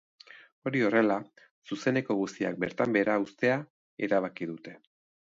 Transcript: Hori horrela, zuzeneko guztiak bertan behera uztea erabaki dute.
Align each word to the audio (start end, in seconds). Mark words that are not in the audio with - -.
Hori 0.69 0.79
horrela, 0.85 1.17
zuzeneko 1.71 2.15
guztiak 2.21 2.57
bertan 2.63 2.95
behera 2.95 3.17
uztea 3.25 3.57
erabaki 4.09 4.49
dute. 4.53 4.75